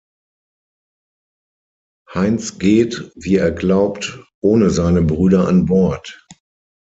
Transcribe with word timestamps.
Heinz 2.11 2.57
geht, 2.57 3.11
wie 3.13 3.35
er 3.35 3.51
glaubt, 3.51 4.19
ohne 4.41 4.71
seine 4.71 5.03
Brüder 5.03 5.47
an 5.47 5.67
Bord. 5.67 6.25